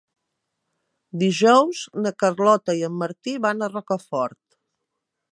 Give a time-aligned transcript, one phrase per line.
[1.23, 4.41] Dijous na Carlota i en Martí van a Rocafort.